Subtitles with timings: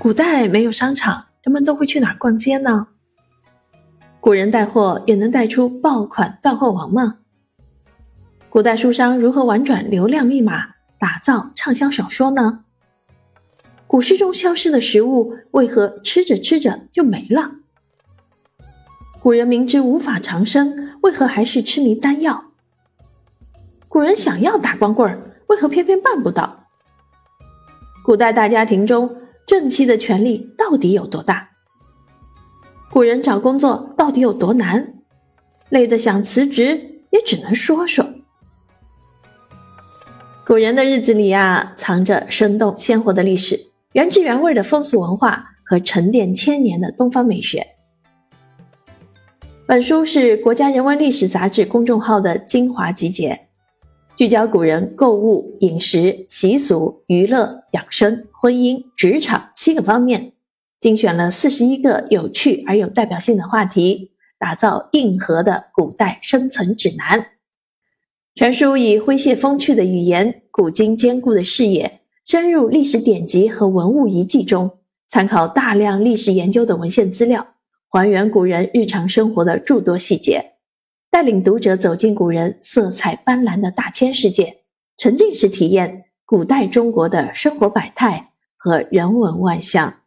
[0.00, 2.86] 古代没有商场，人们都会去哪逛街呢？
[4.18, 7.18] 古人带货也能带出爆款断货王吗？
[8.48, 10.68] 古代书商如何玩转流量密码，
[10.98, 12.64] 打造畅销小说呢？
[13.86, 17.50] 古诗中消失的食物为何吃着吃着就没了？
[19.20, 22.44] 古人明知无法长生，为何还是痴迷丹药？
[23.86, 26.64] 古人想要打光棍儿，为何偏偏办不到？
[28.02, 29.14] 古代大家庭中。
[29.50, 31.50] 正妻的权力到底有多大？
[32.88, 34.94] 古人找工作到底有多难？
[35.70, 38.06] 累得想辞职，也只能说说。
[40.46, 43.58] 古人的日子里啊，藏着生动鲜活的历史，
[43.94, 47.66] 原汁原味的风俗文化和沉淀千年的东方美学。
[49.66, 53.48] 本书是国家人文历史杂志公众号的精华集结。
[54.20, 60.34] 聚焦古人购物、饮食、习俗、娱乐、养生、婚姻、职场七个方面，
[60.78, 67.28] 精选了四十一个有趣而有代表性的话题，打造硬核的古代生存指南。
[68.34, 74.70] 全书以诙谐风趣的语言、古今兼顾的视野，深入历史典籍和文物遗迹中，
[75.08, 77.54] 参考大量历史研究的文献资料，
[77.88, 80.44] 还原古人日常生活的诸多细节。
[81.10, 84.58] 带领读者走进古人色彩斑斓的大千世界，
[84.96, 89.99] 沉浸式体验古代中国的生活百态和人文万象。